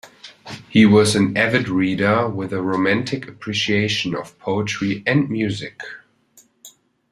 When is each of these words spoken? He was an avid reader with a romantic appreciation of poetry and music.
He 0.67 0.83
was 0.87 1.15
an 1.15 1.37
avid 1.37 1.69
reader 1.69 2.27
with 2.27 2.53
a 2.53 2.61
romantic 2.63 3.27
appreciation 3.27 4.15
of 4.15 4.35
poetry 4.39 5.03
and 5.05 5.29
music. 5.29 5.79